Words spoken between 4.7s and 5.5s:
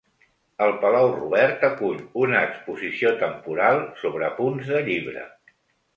de llibre.